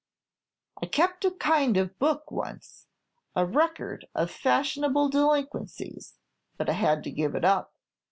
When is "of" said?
1.77-1.99, 4.15-4.31